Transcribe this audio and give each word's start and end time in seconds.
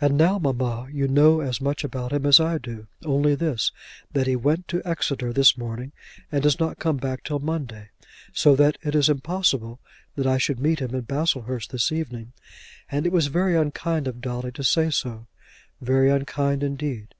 "And 0.00 0.16
now, 0.16 0.38
mamma, 0.38 0.86
you 0.92 1.08
know 1.08 1.40
as 1.40 1.60
much 1.60 1.82
about 1.82 2.12
him 2.12 2.24
as 2.24 2.38
I 2.38 2.56
do; 2.56 2.86
only 3.04 3.34
this, 3.34 3.72
that 4.12 4.28
he 4.28 4.36
went 4.36 4.68
to 4.68 4.80
Exeter 4.84 5.32
this 5.32 5.58
morning, 5.58 5.90
and 6.30 6.40
does 6.40 6.60
not 6.60 6.78
come 6.78 6.98
back 6.98 7.24
till 7.24 7.40
Monday, 7.40 7.88
so 8.32 8.54
that 8.54 8.78
it 8.84 8.94
is 8.94 9.08
impossible 9.08 9.80
that 10.14 10.24
I 10.28 10.38
should 10.38 10.60
meet 10.60 10.78
him 10.78 10.94
in 10.94 11.00
Baslehurst 11.00 11.72
this 11.72 11.90
evening; 11.90 12.32
and 12.92 13.06
it 13.06 13.12
was 13.12 13.26
very 13.26 13.56
unkind 13.56 14.06
of 14.06 14.20
Dolly 14.20 14.52
to 14.52 14.62
say 14.62 14.88
so; 14.88 15.26
very 15.80 16.10
unkind 16.10 16.62
indeed." 16.62 17.16